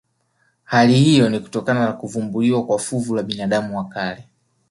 Hali 0.63 0.93
hiyo 0.93 1.29
ni 1.29 1.39
kutokana 1.39 1.79
na 1.85 1.93
kuvumbuliwa 1.93 2.65
kwa 2.65 2.79
fuvu 2.79 3.15
la 3.15 3.23
binadamu 3.23 3.77
wa 3.77 3.85
kale 3.85 4.27